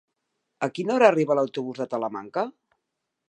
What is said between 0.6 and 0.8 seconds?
A